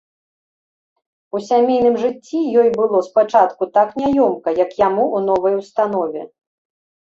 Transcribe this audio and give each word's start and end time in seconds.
У 1.35 1.41
сямейным 1.49 1.95
жыцці 2.05 2.39
ёй 2.63 2.69
было 2.79 3.03
спачатку 3.09 3.63
так 3.77 3.89
няёмка, 4.01 4.49
як 4.65 4.69
яму 4.87 5.03
ў 5.15 5.19
новай 5.29 5.53
установе. 5.63 6.21